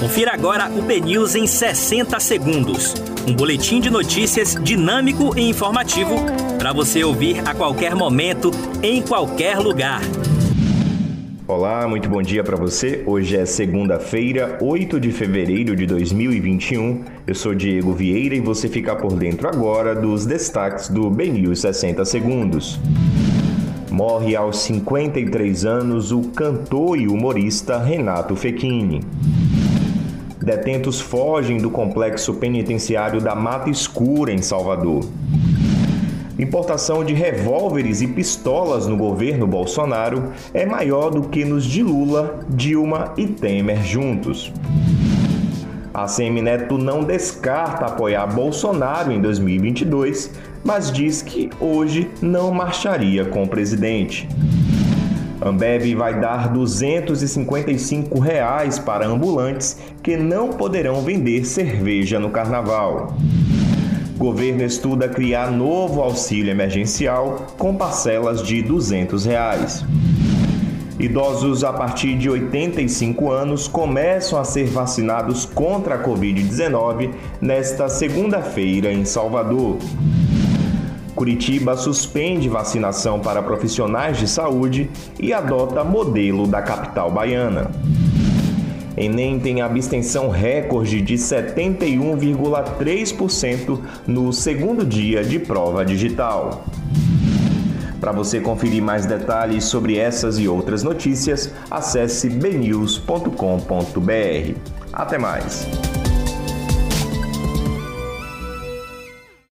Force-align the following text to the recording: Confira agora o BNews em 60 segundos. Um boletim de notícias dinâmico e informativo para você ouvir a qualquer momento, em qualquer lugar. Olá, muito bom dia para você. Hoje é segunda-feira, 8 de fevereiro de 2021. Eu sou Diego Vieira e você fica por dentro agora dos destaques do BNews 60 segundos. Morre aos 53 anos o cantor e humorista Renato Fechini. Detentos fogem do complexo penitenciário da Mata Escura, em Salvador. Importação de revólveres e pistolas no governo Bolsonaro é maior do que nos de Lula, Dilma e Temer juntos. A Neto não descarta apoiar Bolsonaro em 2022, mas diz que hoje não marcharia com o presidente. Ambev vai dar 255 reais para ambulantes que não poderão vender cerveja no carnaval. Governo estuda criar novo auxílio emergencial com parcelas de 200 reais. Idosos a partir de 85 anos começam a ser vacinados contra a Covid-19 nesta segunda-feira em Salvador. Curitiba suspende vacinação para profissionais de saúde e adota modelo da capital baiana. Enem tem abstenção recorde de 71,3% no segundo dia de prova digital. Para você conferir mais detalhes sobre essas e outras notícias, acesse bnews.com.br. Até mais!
Confira 0.00 0.32
agora 0.32 0.70
o 0.70 0.80
BNews 0.80 1.34
em 1.34 1.46
60 1.46 2.18
segundos. 2.20 2.94
Um 3.28 3.34
boletim 3.34 3.82
de 3.82 3.90
notícias 3.90 4.54
dinâmico 4.54 5.38
e 5.38 5.42
informativo 5.42 6.16
para 6.58 6.72
você 6.72 7.04
ouvir 7.04 7.46
a 7.46 7.54
qualquer 7.54 7.94
momento, 7.94 8.50
em 8.82 9.02
qualquer 9.02 9.58
lugar. 9.58 10.00
Olá, 11.46 11.86
muito 11.86 12.08
bom 12.08 12.22
dia 12.22 12.42
para 12.42 12.56
você. 12.56 13.02
Hoje 13.06 13.36
é 13.36 13.44
segunda-feira, 13.44 14.56
8 14.62 14.98
de 14.98 15.12
fevereiro 15.12 15.76
de 15.76 15.84
2021. 15.84 17.04
Eu 17.26 17.34
sou 17.34 17.54
Diego 17.54 17.92
Vieira 17.92 18.34
e 18.34 18.40
você 18.40 18.70
fica 18.70 18.96
por 18.96 19.12
dentro 19.12 19.48
agora 19.48 19.94
dos 19.94 20.24
destaques 20.24 20.88
do 20.88 21.10
BNews 21.10 21.60
60 21.60 22.06
segundos. 22.06 22.80
Morre 23.90 24.34
aos 24.34 24.60
53 24.60 25.66
anos 25.66 26.10
o 26.10 26.22
cantor 26.22 26.98
e 26.98 27.06
humorista 27.06 27.76
Renato 27.76 28.34
Fechini. 28.34 29.02
Detentos 30.50 31.00
fogem 31.00 31.58
do 31.58 31.70
complexo 31.70 32.34
penitenciário 32.34 33.20
da 33.20 33.36
Mata 33.36 33.70
Escura, 33.70 34.32
em 34.32 34.42
Salvador. 34.42 35.08
Importação 36.36 37.04
de 37.04 37.14
revólveres 37.14 38.02
e 38.02 38.08
pistolas 38.08 38.88
no 38.88 38.96
governo 38.96 39.46
Bolsonaro 39.46 40.32
é 40.52 40.66
maior 40.66 41.10
do 41.10 41.28
que 41.28 41.44
nos 41.44 41.64
de 41.64 41.84
Lula, 41.84 42.40
Dilma 42.48 43.14
e 43.16 43.28
Temer 43.28 43.80
juntos. 43.84 44.52
A 45.94 46.06
Neto 46.42 46.76
não 46.76 47.04
descarta 47.04 47.86
apoiar 47.86 48.26
Bolsonaro 48.26 49.12
em 49.12 49.20
2022, 49.20 50.32
mas 50.64 50.90
diz 50.90 51.22
que 51.22 51.48
hoje 51.60 52.10
não 52.20 52.50
marcharia 52.50 53.24
com 53.24 53.44
o 53.44 53.48
presidente. 53.48 54.28
Ambev 55.42 55.94
vai 55.94 56.20
dar 56.20 56.48
255 56.52 58.18
reais 58.18 58.78
para 58.78 59.06
ambulantes 59.06 59.78
que 60.02 60.16
não 60.16 60.50
poderão 60.50 61.00
vender 61.00 61.46
cerveja 61.46 62.20
no 62.20 62.30
carnaval. 62.30 63.16
Governo 64.18 64.62
estuda 64.62 65.08
criar 65.08 65.50
novo 65.50 66.02
auxílio 66.02 66.50
emergencial 66.50 67.46
com 67.56 67.74
parcelas 67.74 68.42
de 68.42 68.60
200 68.60 69.24
reais. 69.24 69.82
Idosos 70.98 71.64
a 71.64 71.72
partir 71.72 72.18
de 72.18 72.28
85 72.28 73.30
anos 73.30 73.66
começam 73.66 74.38
a 74.38 74.44
ser 74.44 74.66
vacinados 74.66 75.46
contra 75.46 75.94
a 75.94 76.04
Covid-19 76.04 77.12
nesta 77.40 77.88
segunda-feira 77.88 78.92
em 78.92 79.06
Salvador. 79.06 79.78
Curitiba 81.20 81.76
suspende 81.76 82.48
vacinação 82.48 83.20
para 83.20 83.42
profissionais 83.42 84.16
de 84.16 84.26
saúde 84.26 84.90
e 85.18 85.34
adota 85.34 85.84
modelo 85.84 86.46
da 86.46 86.62
capital 86.62 87.10
baiana. 87.10 87.70
Enem 88.96 89.38
tem 89.38 89.60
abstenção 89.60 90.30
recorde 90.30 91.02
de 91.02 91.16
71,3% 91.16 93.78
no 94.06 94.32
segundo 94.32 94.82
dia 94.82 95.22
de 95.22 95.38
prova 95.38 95.84
digital. 95.84 96.64
Para 98.00 98.12
você 98.12 98.40
conferir 98.40 98.82
mais 98.82 99.04
detalhes 99.04 99.64
sobre 99.64 99.98
essas 99.98 100.38
e 100.38 100.48
outras 100.48 100.82
notícias, 100.82 101.52
acesse 101.70 102.30
bnews.com.br. 102.30 104.54
Até 104.90 105.18
mais! 105.18 105.68